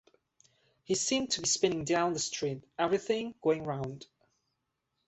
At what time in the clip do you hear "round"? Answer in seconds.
3.65-4.07